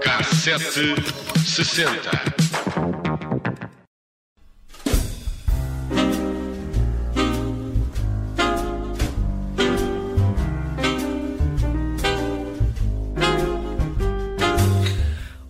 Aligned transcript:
Cassete 0.00 0.94
sessenta. 1.44 2.33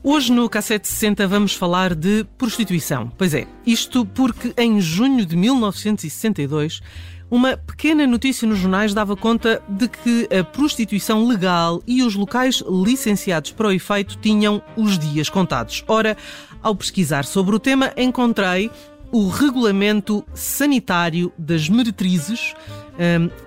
Hoje 0.07 0.30
no 0.30 0.50
Cassete 0.50 0.86
60 0.86 1.27
vamos 1.27 1.55
falar 1.55 1.95
de 1.95 2.27
prostituição. 2.37 3.11
Pois 3.16 3.32
é, 3.32 3.46
isto 3.64 4.05
porque 4.05 4.52
em 4.59 4.79
junho 4.79 5.25
de 5.25 5.34
1962 5.34 6.83
uma 7.30 7.56
pequena 7.56 8.06
notícia 8.06 8.47
nos 8.47 8.59
jornais 8.59 8.92
dava 8.92 9.16
conta 9.16 9.62
de 9.66 9.88
que 9.88 10.28
a 10.30 10.45
prostituição 10.45 11.27
legal 11.27 11.83
e 11.87 12.02
os 12.02 12.14
locais 12.14 12.62
licenciados 12.69 13.52
para 13.52 13.69
o 13.69 13.73
efeito 13.73 14.19
tinham 14.19 14.62
os 14.77 14.98
dias 14.98 15.30
contados. 15.30 15.83
Ora, 15.88 16.19
ao 16.62 16.77
pesquisar 16.77 17.25
sobre 17.25 17.56
o 17.56 17.59
tema, 17.59 17.91
encontrei 17.97 18.70
o 19.11 19.28
Regulamento 19.28 20.23
Sanitário 20.34 21.33
das 21.39 21.66
Meretrizes, 21.66 22.55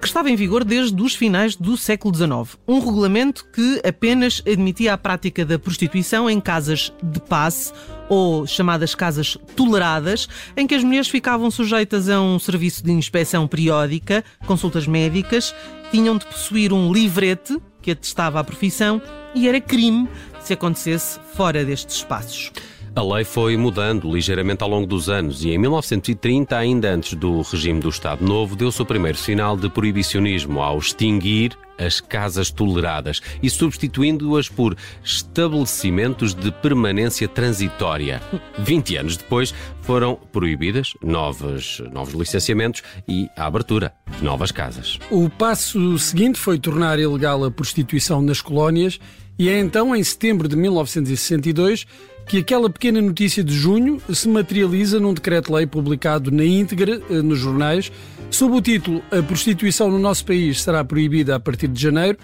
que 0.02 0.08
estava 0.08 0.30
em 0.30 0.36
vigor 0.36 0.64
desde 0.64 1.02
os 1.02 1.16
finais 1.16 1.56
do 1.56 1.78
século 1.78 2.14
XIX. 2.14 2.58
Um 2.68 2.80
regulamento 2.80 3.46
que 3.54 3.82
apenas 3.88 4.42
admitia 4.46 4.94
a 4.94 4.98
prática 4.98 5.46
da 5.46 5.58
prostituição 5.58 6.30
em 6.30 6.40
casas 6.40 6.92
de 7.02 7.20
passe 7.22 7.72
ou 8.10 8.46
chamadas 8.48 8.96
casas 8.96 9.38
toleradas, 9.56 10.28
em 10.56 10.66
que 10.66 10.76
as 10.76 10.84
mulheres 10.84 11.08
ficavam 11.08 11.52
sujeitas 11.52 12.10
a 12.10 12.22
um 12.22 12.40
serviço 12.40 12.84
de 12.84 12.92
inspeção 12.92 13.48
periódica, 13.48 14.24
consultas 14.46 14.88
médicas, 14.88 15.54
tinham 15.92 16.18
de 16.18 16.26
possuir 16.26 16.72
um 16.72 16.92
livrete 16.92 17.58
que 17.82 17.92
atestava 17.92 18.40
a 18.40 18.44
profissão 18.44 19.02
e 19.34 19.48
era 19.48 19.62
crime 19.62 20.10
se 20.42 20.54
acontecesse 20.54 21.20
fora 21.36 21.64
destes 21.66 21.98
espaços. 21.98 22.52
A 22.98 23.04
lei 23.04 23.24
foi 23.24 23.56
mudando 23.56 24.12
ligeiramente 24.12 24.64
ao 24.64 24.70
longo 24.72 24.88
dos 24.88 25.08
anos 25.08 25.46
e 25.46 25.52
em 25.52 25.58
1930, 25.60 26.58
ainda 26.58 26.90
antes 26.90 27.14
do 27.14 27.44
regime 27.44 27.80
do 27.80 27.90
Estado 27.90 28.26
Novo, 28.26 28.56
deu-se 28.56 28.82
o 28.82 28.86
primeiro 28.88 29.20
sinal 29.20 29.56
de 29.56 29.70
proibicionismo 29.70 30.60
ao 30.64 30.80
extinguir 30.80 31.56
as 31.78 32.02
casas 32.02 32.50
toleradas 32.50 33.22
e 33.44 33.52
substituindo-as 33.52 34.50
por 34.50 34.76
estabelecimentos 35.04 36.34
de 36.34 36.52
permanência 36.52 37.28
transitória. 37.28 38.20
20 38.58 38.98
anos 38.98 39.16
depois 39.16 39.54
foram 39.84 40.16
proibidas 40.16 40.94
novos, 41.04 41.80
novos 41.94 42.16
licenciamentos 42.16 42.82
e 43.08 43.30
a 43.38 43.46
abertura 43.46 43.94
de 44.18 44.24
novas 44.24 44.52
casas. 44.52 44.98
O 45.12 45.30
passo 45.30 46.00
seguinte 46.00 46.40
foi 46.40 46.58
tornar 46.58 46.98
ilegal 46.98 47.44
a 47.44 47.52
prostituição 47.52 48.24
nas 48.24 48.42
colónias 48.42 49.00
e 49.40 49.50
é 49.50 49.60
então, 49.60 49.96
em 49.96 50.04
setembro 50.04 50.48
de 50.48 50.56
1962, 50.56 51.86
que 52.28 52.40
aquela 52.40 52.70
pequena 52.70 53.02
notícia 53.02 53.44
de 53.44 53.54
junho 53.54 54.02
se 54.14 54.28
materializa 54.28 55.00
num 55.00 55.14
decreto-lei 55.14 55.66
publicado 55.66 56.30
na 56.30 56.44
íntegra 56.44 57.02
eh, 57.10 57.22
nos 57.22 57.40
jornais, 57.40 57.92
sob 58.30 58.56
o 58.56 58.62
título 58.62 59.02
A 59.10 59.24
prostituição 59.24 59.90
no 59.90 59.98
nosso 59.98 60.26
país 60.26 60.62
será 60.62 60.84
proibida 60.84 61.36
a 61.36 61.40
partir 61.40 61.70
de 61.70 61.82
janeiro, 61.82 62.18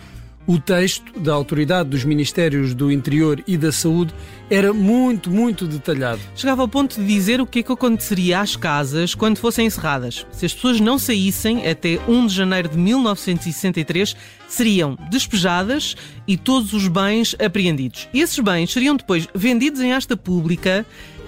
o 0.45 0.59
texto 0.59 1.19
da 1.19 1.33
autoridade 1.33 1.89
dos 1.89 2.03
Ministérios 2.03 2.73
do 2.73 2.91
Interior 2.91 3.41
e 3.47 3.57
da 3.57 3.71
Saúde 3.71 4.13
era 4.49 4.73
muito, 4.73 5.31
muito 5.31 5.65
detalhado. 5.65 6.19
Chegava 6.35 6.61
ao 6.61 6.67
ponto 6.67 6.99
de 6.99 7.07
dizer 7.07 7.39
o 7.39 7.47
que 7.47 7.59
é 7.59 7.63
que 7.63 7.71
aconteceria 7.71 8.39
às 8.39 8.55
casas 8.55 9.15
quando 9.15 9.37
fossem 9.37 9.65
encerradas. 9.67 10.25
Se 10.31 10.45
as 10.45 10.53
pessoas 10.53 10.79
não 10.79 10.99
saíssem 10.99 11.67
até 11.67 11.99
1 12.07 12.27
de 12.27 12.35
janeiro 12.35 12.69
de 12.69 12.77
1963, 12.77 14.15
seriam 14.47 14.97
despejadas 15.09 15.95
e 16.27 16.37
todos 16.37 16.73
os 16.73 16.87
bens 16.87 17.35
apreendidos. 17.43 18.09
Esses 18.13 18.39
bens 18.39 18.71
seriam 18.71 18.95
depois 18.95 19.27
vendidos 19.33 19.81
em 19.81 19.93
asta 19.93 20.17
pública 20.17 20.85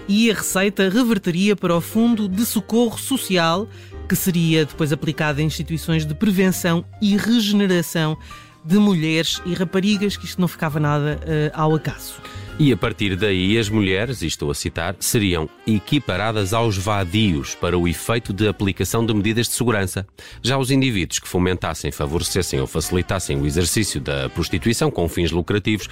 e 0.08 0.30
a 0.30 0.36
receita 0.36 0.90
reverteria 0.90 1.56
para 1.56 1.76
o 1.76 1.82
Fundo 1.82 2.28
de 2.28 2.46
Socorro 2.46 2.98
Social, 2.98 3.68
que 4.08 4.16
seria 4.16 4.66
depois 4.66 4.94
aplicado 4.94 5.42
em 5.42 5.46
instituições 5.46 6.06
de 6.06 6.14
prevenção 6.14 6.86
e 7.02 7.18
regeneração 7.18 8.18
de 8.66 8.78
mulheres 8.78 9.42
e 9.46 9.54
raparigas, 9.54 10.18
que 10.18 10.26
isto 10.26 10.42
não 10.42 10.48
ficava 10.48 10.80
nada 10.80 11.20
uh, 11.22 11.52
ao 11.54 11.76
acaso. 11.76 12.16
E 12.58 12.72
a 12.72 12.78
partir 12.78 13.18
daí, 13.18 13.58
as 13.58 13.68
mulheres, 13.68 14.22
e 14.22 14.28
estou 14.28 14.50
a 14.50 14.56
citar, 14.56 14.96
seriam 14.98 15.50
equiparadas 15.68 16.54
aos 16.54 16.78
vadios 16.78 17.54
para 17.54 17.78
o 17.78 17.86
efeito 17.86 18.32
de 18.32 18.48
aplicação 18.48 19.06
de 19.06 19.14
medidas 19.14 19.48
de 19.48 19.54
segurança. 19.54 20.08
Já 20.42 20.58
os 20.58 20.72
indivíduos 20.72 21.20
que 21.20 21.28
fomentassem, 21.28 21.92
favorecessem 21.92 22.62
ou 22.62 22.66
facilitassem 22.66 23.40
o 23.42 23.46
exercício 23.46 24.00
da 24.00 24.30
prostituição 24.30 24.90
com 24.90 25.08
fins 25.10 25.32
lucrativos 25.32 25.90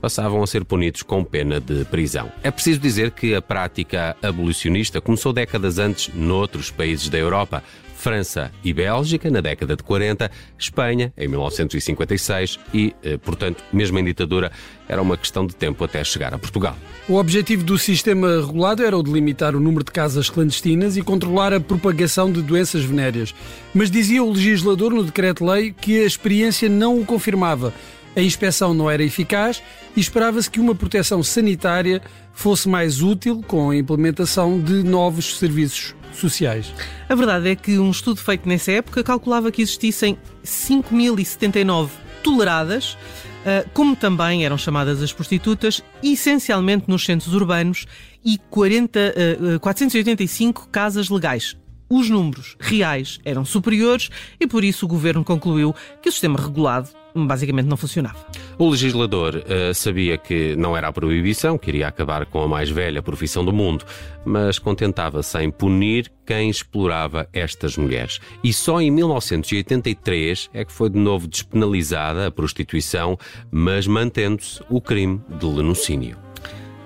passavam 0.00 0.42
a 0.42 0.46
ser 0.46 0.64
punidos 0.64 1.02
com 1.02 1.24
pena 1.24 1.60
de 1.60 1.84
prisão. 1.86 2.30
É 2.42 2.50
preciso 2.50 2.80
dizer 2.80 3.10
que 3.10 3.34
a 3.34 3.42
prática 3.42 4.16
abolicionista 4.22 5.00
começou 5.00 5.32
décadas 5.32 5.78
antes 5.78 6.12
noutros 6.14 6.70
países 6.70 7.08
da 7.08 7.18
Europa. 7.18 7.62
França 7.96 8.52
e 8.62 8.72
Bélgica 8.72 9.30
na 9.30 9.40
década 9.40 9.74
de 9.74 9.82
40, 9.82 10.30
Espanha 10.58 11.12
em 11.16 11.26
1956 11.26 12.60
e, 12.72 12.94
eh, 13.02 13.16
portanto, 13.16 13.64
mesmo 13.72 13.98
em 13.98 14.04
ditadura, 14.04 14.52
era 14.88 15.02
uma 15.02 15.16
questão 15.16 15.46
de 15.46 15.56
tempo 15.56 15.82
até 15.82 16.04
chegar 16.04 16.32
a 16.32 16.38
Portugal. 16.38 16.76
O 17.08 17.16
objetivo 17.16 17.64
do 17.64 17.76
sistema 17.78 18.40
regulado 18.40 18.84
era 18.84 18.96
o 18.96 19.02
de 19.02 19.10
limitar 19.10 19.56
o 19.56 19.60
número 19.60 19.82
de 19.82 19.90
casas 19.90 20.30
clandestinas 20.30 20.96
e 20.96 21.02
controlar 21.02 21.52
a 21.52 21.58
propagação 21.58 22.30
de 22.30 22.42
doenças 22.42 22.84
venéreas. 22.84 23.34
Mas 23.74 23.90
dizia 23.90 24.22
o 24.22 24.30
legislador 24.30 24.92
no 24.92 25.02
decreto-lei 25.02 25.72
que 25.72 26.00
a 26.00 26.06
experiência 26.06 26.68
não 26.68 27.00
o 27.00 27.04
confirmava. 27.04 27.72
A 28.16 28.22
inspeção 28.22 28.72
não 28.72 28.90
era 28.90 29.04
eficaz 29.04 29.62
e 29.94 30.00
esperava-se 30.00 30.50
que 30.50 30.58
uma 30.58 30.74
proteção 30.74 31.22
sanitária 31.22 32.00
fosse 32.32 32.66
mais 32.66 33.02
útil 33.02 33.42
com 33.46 33.68
a 33.68 33.76
implementação 33.76 34.58
de 34.58 34.82
novos 34.82 35.36
serviços 35.38 35.94
sociais. 36.14 36.72
A 37.10 37.14
verdade 37.14 37.50
é 37.50 37.54
que 37.54 37.78
um 37.78 37.90
estudo 37.90 38.18
feito 38.18 38.48
nessa 38.48 38.72
época 38.72 39.04
calculava 39.04 39.52
que 39.52 39.60
existissem 39.60 40.16
5.079 40.42 41.90
toleradas, 42.22 42.96
ah, 43.44 43.66
como 43.74 43.94
também 43.94 44.46
eram 44.46 44.56
chamadas 44.56 45.02
as 45.02 45.12
prostitutas, 45.12 45.84
essencialmente 46.02 46.86
nos 46.88 47.04
centros 47.04 47.34
urbanos, 47.34 47.86
e 48.24 48.38
40, 48.50 49.14
485 49.60 50.62
ah, 50.64 50.68
casas 50.72 51.10
legais 51.10 51.54
os 51.88 52.10
números 52.10 52.56
reais 52.58 53.18
eram 53.24 53.44
superiores 53.44 54.10
e 54.40 54.46
por 54.46 54.64
isso 54.64 54.86
o 54.86 54.88
governo 54.88 55.24
concluiu 55.24 55.74
que 56.02 56.08
o 56.08 56.12
sistema 56.12 56.38
regulado 56.40 56.88
basicamente 57.14 57.66
não 57.66 57.76
funcionava. 57.76 58.18
O 58.58 58.68
legislador 58.68 59.36
uh, 59.36 59.72
sabia 59.72 60.18
que 60.18 60.54
não 60.56 60.76
era 60.76 60.88
a 60.88 60.92
proibição 60.92 61.56
que 61.56 61.70
iria 61.70 61.88
acabar 61.88 62.26
com 62.26 62.42
a 62.42 62.48
mais 62.48 62.68
velha 62.68 63.02
profissão 63.02 63.44
do 63.44 63.52
mundo, 63.52 63.84
mas 64.24 64.58
contentava-se 64.58 65.38
em 65.38 65.50
punir 65.50 66.12
quem 66.26 66.50
explorava 66.50 67.28
estas 67.32 67.76
mulheres. 67.76 68.20
E 68.42 68.52
só 68.52 68.80
em 68.80 68.90
1983 68.90 70.50
é 70.52 70.64
que 70.64 70.72
foi 70.72 70.90
de 70.90 70.98
novo 70.98 71.26
despenalizada 71.26 72.26
a 72.26 72.30
prostituição, 72.30 73.16
mas 73.50 73.86
mantendo-se 73.86 74.60
o 74.68 74.80
crime 74.80 75.20
de 75.38 75.46
lenocínio. 75.46 76.18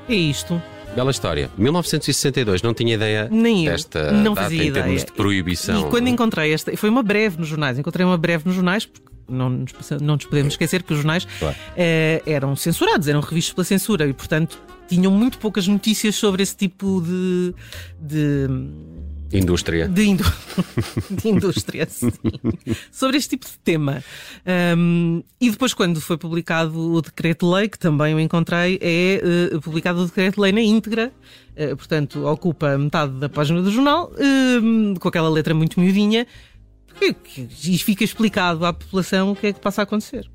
É 0.09 0.15
isto. 0.15 0.61
Bela 0.95 1.11
história. 1.11 1.51
1962, 1.57 2.63
não 2.63 2.75
tinha 2.75 2.95
ideia 2.95 3.29
Nem 3.31 3.65
desta 3.65 4.11
não 4.13 4.35
data 4.35 4.53
em 4.53 4.73
termos 4.73 5.03
ideia. 5.03 5.07
de 5.07 5.13
proibição. 5.13 5.87
E 5.87 5.91
quando 5.91 6.09
encontrei 6.09 6.53
esta, 6.53 6.77
foi 6.77 6.89
uma 6.91 7.03
breve 7.03 7.39
nos 7.39 7.49
jornais, 7.49 7.79
encontrei 7.79 8.05
uma 8.05 8.19
breve 8.19 8.45
nos 8.47 8.55
jornais, 8.55 8.87
porque 8.87 9.09
não 9.29 9.49
nos, 9.49 9.73
não 10.01 10.17
nos 10.17 10.25
podemos 10.25 10.55
esquecer 10.55 10.83
que 10.83 10.93
os 10.93 10.99
jornais 10.99 11.27
claro. 11.39 11.57
eh, 11.77 12.21
eram 12.27 12.57
censurados, 12.57 13.07
eram 13.07 13.21
revistos 13.21 13.55
pela 13.55 13.65
censura 13.65 14.07
e, 14.07 14.13
portanto, 14.13 14.59
tinham 14.89 15.13
muito 15.13 15.39
poucas 15.39 15.69
notícias 15.69 16.17
sobre 16.17 16.43
esse 16.43 16.57
tipo 16.57 17.01
de, 17.01 17.55
de 18.01 18.49
Indústria. 19.33 19.89
De, 19.89 20.05
indú 20.05 20.25
de 21.11 21.29
indústria, 21.29 21.87
sim. 21.89 22.11
Sobre 22.91 23.17
este 23.17 23.31
tipo 23.31 23.47
de 23.47 23.59
tema. 23.59 24.03
Um, 24.77 25.23
e 25.41 25.51
depois, 25.51 25.73
quando 25.73 26.01
foi 26.01 26.17
publicado 26.17 26.79
o 26.79 27.01
decreto-lei, 27.01 27.69
que 27.69 27.79
também 27.79 28.13
eu 28.13 28.21
encontrei, 28.21 28.79
é 28.83 29.55
uh, 29.55 29.61
publicado 29.61 30.01
o 30.01 30.07
decreto-lei 30.07 30.53
na 30.53 30.61
íntegra, 30.61 31.13
uh, 31.57 31.77
portanto, 31.77 32.27
ocupa 32.27 32.77
metade 32.77 33.13
da 33.21 33.29
página 33.29 33.63
do 33.63 33.71
jornal, 33.71 34.13
uh, 34.13 34.99
com 34.99 35.09
aquela 35.09 35.29
letra 35.29 35.55
muito 35.55 35.79
miudinha, 35.79 36.27
e 37.01 37.79
fica 37.79 38.03
explicado 38.03 38.65
à 38.67 38.73
população 38.73 39.31
o 39.31 39.37
que 39.37 39.47
é 39.47 39.53
que 39.53 39.61
passa 39.61 39.83
a 39.83 39.85
acontecer. 39.85 40.29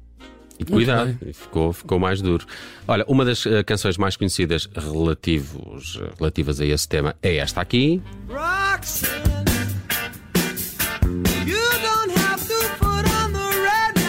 E 0.58 0.64
cuidado, 0.64 1.18
ficou, 1.34 1.74
ficou 1.74 2.00
mais 2.00 2.22
duro. 2.22 2.46
Olha, 2.88 3.04
uma 3.08 3.26
das 3.26 3.46
uh, 3.46 3.64
canções 3.66 3.98
mais 3.98 4.16
conhecidas 4.16 4.70
relativos, 4.74 6.00
relativas 6.18 6.62
a 6.62 6.66
esse 6.66 6.88
tema 6.88 7.16
é 7.22 7.36
esta 7.38 7.60
aqui. 7.60 8.02
Fox. 8.86 9.15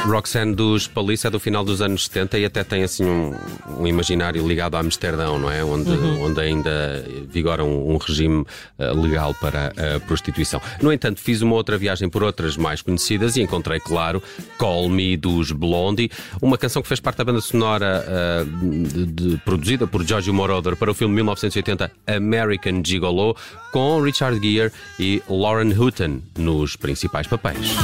Roxanne 0.06 0.55
dos 0.55 0.87
Police 0.87 1.26
é 1.26 1.31
do 1.31 1.41
final 1.41 1.64
dos 1.64 1.82
anos 1.82 2.05
70 2.05 2.38
e 2.38 2.44
até 2.44 2.62
tem 2.62 2.82
assim 2.82 3.05
um, 3.05 3.35
um 3.79 3.87
imaginário 3.87 4.47
ligado 4.47 4.76
a 4.76 4.81
Amsterdão, 4.81 5.38
não 5.38 5.50
é? 5.50 5.64
Onde, 5.64 5.91
uhum. 5.91 6.25
onde 6.25 6.41
ainda 6.41 7.05
vigora 7.29 7.64
um, 7.64 7.93
um 7.93 7.97
regime 7.97 8.47
uh, 8.79 9.00
legal 9.00 9.35
para 9.35 9.73
a 9.97 10.00
prostituição. 10.00 10.61
No 10.81 10.93
entanto, 10.93 11.20
fiz 11.20 11.43
uma 11.43 11.55
outra 11.55 11.76
viagem 11.76 12.08
por 12.08 12.23
outras 12.23 12.56
mais 12.56 12.81
conhecidas 12.81 13.37
e 13.37 13.43
encontrei, 13.43 13.81
claro, 13.81 14.23
Call 14.56 14.88
Me 14.88 15.17
dos 15.17 15.50
Blondie, 15.50 16.11
uma 16.41 16.56
canção 16.56 16.82
que 16.82 16.88
fez 16.88 17.00
parte 17.00 17.19
da 17.19 17.25
banda 17.25 17.41
sonora 17.41 18.05
uh, 18.06 18.67
de, 18.67 19.06
de, 19.06 19.37
produzida 19.38 19.87
por 19.87 20.05
Giorgio 20.05 20.32
Moroder 20.32 20.76
para 20.76 20.91
o 20.91 20.94
filme 20.94 21.14
1980 21.17 21.91
American 22.06 22.81
Gigolo, 22.85 23.37
com 23.73 24.00
Richard 24.00 24.41
Gere 24.41 24.73
e 24.99 25.23
Lauren 25.29 25.73
Hutton 25.73 26.20
nos 26.38 26.76
principais 26.76 27.26
papéis. 27.26 27.75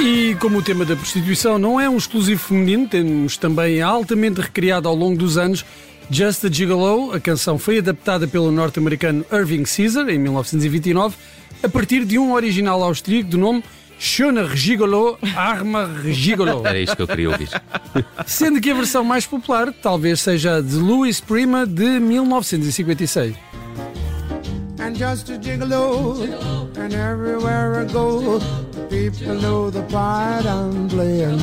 E 0.00 0.34
como 0.36 0.58
o 0.58 0.62
tema 0.62 0.86
da 0.86 0.96
prostituição 0.96 1.58
não 1.58 1.78
é 1.78 1.88
um 1.88 1.98
exclusivo 1.98 2.40
feminino, 2.40 2.88
temos 2.88 3.36
também 3.36 3.82
altamente 3.82 4.40
recriado 4.40 4.88
ao 4.88 4.94
longo 4.94 5.18
dos 5.18 5.36
anos 5.36 5.62
Just 6.10 6.42
a 6.46 6.50
Gigolo. 6.50 7.12
A 7.12 7.20
canção 7.20 7.58
foi 7.58 7.78
adaptada 7.78 8.26
pelo 8.26 8.50
norte-americano 8.50 9.26
Irving 9.30 9.64
Caesar 9.64 10.08
em 10.08 10.18
1929, 10.18 11.16
a 11.62 11.68
partir 11.68 12.06
de 12.06 12.18
um 12.18 12.32
original 12.32 12.82
austríaco 12.82 13.28
do 13.28 13.36
nome 13.38 13.62
Schöner 13.98 14.56
Gigolo, 14.56 15.18
Arma 15.36 15.90
Gigolo. 16.06 16.66
Era 16.66 16.78
isto 16.78 16.96
que 16.96 17.02
eu 17.02 17.06
queria 17.06 17.30
ouvir. 17.30 17.50
Sendo 18.26 18.58
que 18.58 18.70
a 18.70 18.74
versão 18.74 19.04
mais 19.04 19.26
popular 19.26 19.70
talvez 19.82 20.20
seja 20.20 20.56
a 20.56 20.60
de 20.62 20.76
Louis 20.76 21.20
Prima 21.20 21.66
de 21.66 22.00
1956. 22.00 23.36
And 24.80 24.94
just 24.94 25.28
a 25.28 25.38
gigolo, 25.38 26.22
and 26.78 26.94
everywhere 26.94 27.82
I 27.82 27.92
go, 27.92 28.40
people 28.90 29.34
know 29.40 29.70
the 29.70 29.82
part 29.84 30.44
I'm 30.44 30.88
playing. 30.88 31.38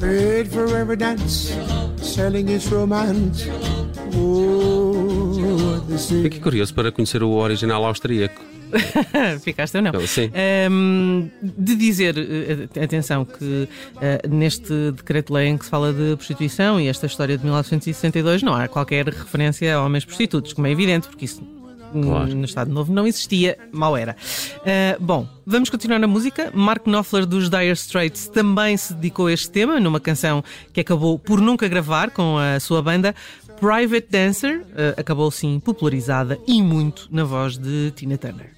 Paid 0.00 0.48
for 0.48 0.66
every 0.76 0.96
dance, 0.96 1.52
selling 2.00 2.48
its 2.48 2.66
romance. 2.70 3.48
Oh, 4.16 5.80
Fiquei 6.22 6.40
curioso 6.40 6.74
para 6.74 6.90
conhecer 6.90 7.22
o 7.22 7.30
original 7.32 7.84
austríaco. 7.84 8.40
Ficaste 9.42 9.76
ou 9.76 9.82
não? 9.82 10.06
Sim. 10.06 10.30
Um, 10.70 11.30
de 11.42 11.76
dizer, 11.76 12.16
eh, 12.16 12.82
atenção, 12.82 13.24
que 13.24 13.68
uh, 13.96 14.28
neste 14.34 14.92
decreto-lei 14.92 15.48
em 15.48 15.58
que 15.58 15.66
se 15.66 15.70
fala 15.70 15.92
de 15.92 16.16
prostituição 16.16 16.80
e 16.80 16.88
esta 16.88 17.06
história 17.06 17.36
de 17.36 17.44
1962 17.44 18.42
não 18.42 18.54
há 18.54 18.68
qualquer 18.68 19.06
referência 19.08 19.76
a 19.76 19.84
homens 19.84 20.06
prostitutos, 20.06 20.54
como 20.54 20.66
é 20.66 20.70
evidente, 20.70 21.06
porque 21.08 21.26
isso 21.26 21.42
Claro. 22.00 22.34
no 22.34 22.44
Estado 22.44 22.70
Novo 22.70 22.92
não 22.92 23.06
existia, 23.06 23.58
mal 23.72 23.96
era. 23.96 24.16
Uh, 24.58 25.02
bom, 25.02 25.28
vamos 25.46 25.68
continuar 25.68 25.98
na 25.98 26.06
música. 26.06 26.50
Mark 26.54 26.84
Knopfler 26.84 27.26
dos 27.26 27.50
Dire 27.50 27.72
Straits 27.72 28.28
também 28.28 28.76
se 28.76 28.94
dedicou 28.94 29.26
a 29.26 29.32
este 29.32 29.50
tema 29.50 29.78
numa 29.78 30.00
canção 30.00 30.42
que 30.72 30.80
acabou 30.80 31.18
por 31.18 31.40
nunca 31.40 31.68
gravar 31.68 32.10
com 32.10 32.36
a 32.38 32.58
sua 32.60 32.82
banda. 32.82 33.14
Private 33.60 34.08
Dancer 34.10 34.60
uh, 34.60 35.00
acabou 35.00 35.30
sim 35.30 35.60
popularizada 35.60 36.38
e 36.46 36.60
muito 36.60 37.08
na 37.10 37.24
voz 37.24 37.56
de 37.56 37.92
Tina 37.94 38.18
Turner. 38.18 38.50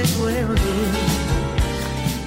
music 0.00 0.48
will 0.48 0.54
do. 0.54 1.17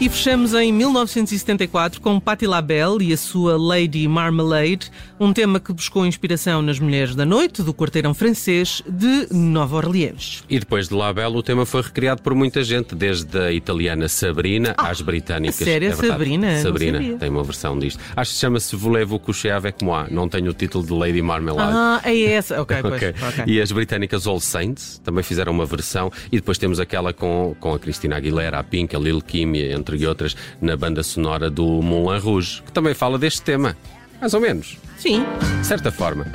E 0.01 0.09
fechamos 0.09 0.56
em 0.56 0.74
1974 0.74 2.01
com 2.01 2.19
Patti 2.19 2.48
LaBelle 2.48 3.03
e 3.03 3.13
a 3.13 3.18
sua 3.18 3.56
Lady 3.56 4.07
Marmalade, 4.07 4.92
um 5.19 5.31
tema 5.31 5.59
que 5.59 5.71
buscou 5.71 6.07
inspiração 6.07 6.59
nas 6.63 6.80
Mulheres 6.80 7.13
da 7.13 7.24
Noite, 7.24 7.62
do 7.62 7.71
quarteirão 7.71 8.12
francês 8.12 8.81
de 8.89 9.27
Nova 9.31 9.75
Orleans. 9.75 10.44
E 10.50 10.59
depois 10.59 10.89
de 10.89 10.95
LaBelle, 10.95 11.36
o 11.38 11.44
tema 11.44 11.68
foi 11.68 11.83
recriado 11.83 12.24
por 12.24 12.33
muita 12.33 12.63
gente, 12.63 12.95
desde 12.95 13.38
a 13.38 13.51
italiana 13.51 14.07
Sabrina 14.07 14.74
ah, 14.75 14.89
às 14.89 15.01
britânicas. 15.01 15.57
Sério, 15.57 15.89
é 15.89 15.94
Sabrina? 15.94 16.57
Sabrina 16.57 17.18
tem 17.19 17.30
uma 17.30 17.44
versão 17.44 17.77
disto. 17.77 18.00
Acho 18.15 18.31
que 18.31 18.36
se 18.38 18.42
chama-se 18.42 18.75
Voulez-vous 18.75 19.19
coucher 19.19 19.51
avec 19.51 19.83
moi. 19.83 20.07
Não 20.09 20.27
tem 20.27 20.48
o 20.48 20.53
título 20.53 20.83
de 20.83 20.94
Lady 20.94 21.21
Marmalade. 21.21 21.74
Ah, 21.75 22.01
é 22.03 22.24
essa. 22.24 22.59
Ok, 22.59 22.75
pois. 22.81 22.95
okay. 22.95 23.09
okay. 23.09 23.44
E 23.45 23.62
as 23.62 23.71
britânicas 23.71 24.25
All 24.25 24.39
Saints 24.39 25.00
também 25.03 25.24
fizeram 25.24 25.53
uma 25.53 25.68
versão. 25.68 26.12
E 26.31 26.38
depois 26.38 26.57
temos 26.57 26.80
aquela 26.80 27.13
com, 27.13 27.56
com 27.59 27.75
a 27.75 27.77
Cristina 27.77 28.18
Aguilera, 28.18 28.57
a 28.57 28.63
Pink, 28.63 28.95
a 28.95 29.00
Lil 29.00 29.21
Kim, 29.21 29.57
entre 29.57 29.90
entre 29.91 30.07
outras, 30.07 30.35
na 30.61 30.77
banda 30.77 31.03
sonora 31.03 31.49
do 31.49 31.81
Moulin 31.81 32.19
Rouge, 32.19 32.61
que 32.65 32.71
também 32.71 32.93
fala 32.93 33.17
deste 33.17 33.41
tema. 33.41 33.75
Mais 34.19 34.33
ou 34.33 34.39
menos. 34.39 34.77
Sim. 34.97 35.25
De 35.59 35.65
certa 35.65 35.91
forma. 35.91 36.25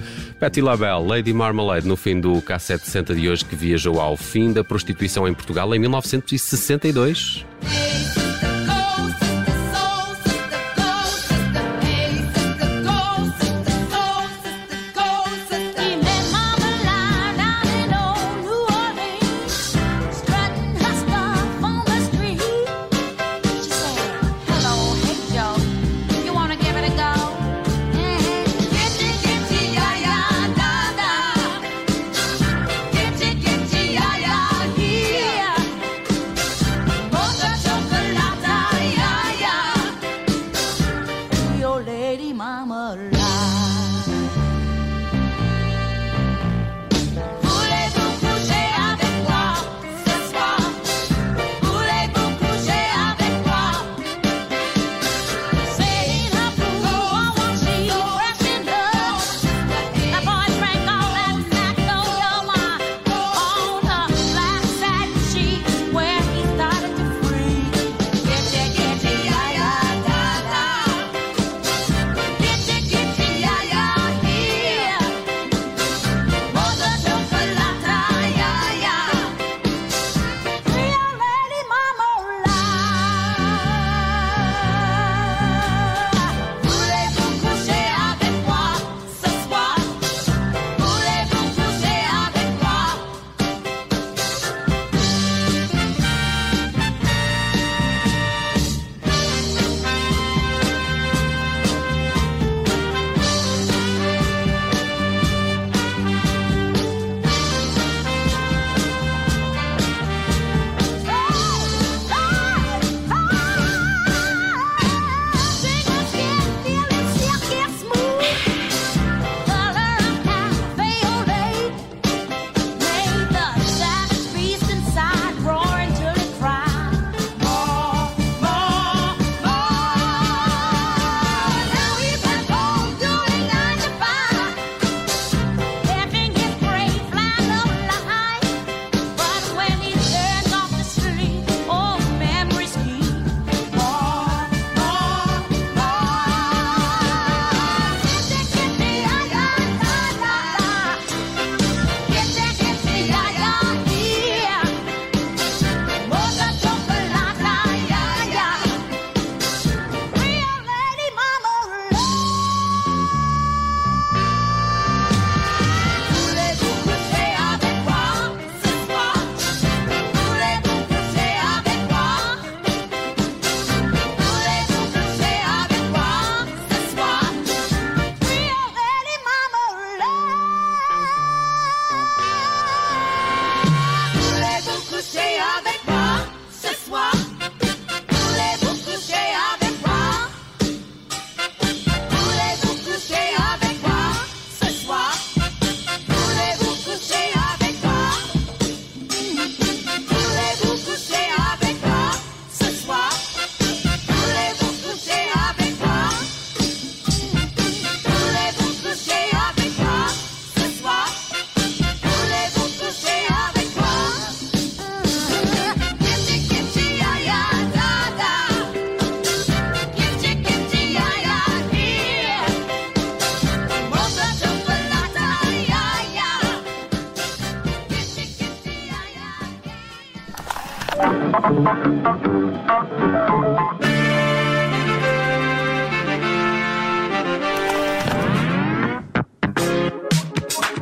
Patti 0.40 0.60
LaBelle, 0.60 1.06
Lady 1.06 1.32
Marmalade, 1.32 1.86
no 1.86 1.96
fim 1.96 2.20
do 2.20 2.42
K760 2.42 3.14
de 3.14 3.28
hoje, 3.28 3.44
que 3.44 3.56
viajou 3.56 4.00
ao 4.00 4.16
fim 4.16 4.52
da 4.52 4.62
prostituição 4.62 5.26
em 5.26 5.32
Portugal 5.32 5.74
em 5.74 5.78
1962. 5.78 7.46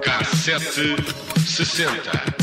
Cassete 0.01 0.95
sessenta. 1.45 2.34